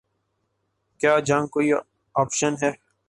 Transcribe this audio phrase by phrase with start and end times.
[0.99, 1.71] کیا جنگ کوئی
[2.15, 2.71] آپشن ہے؟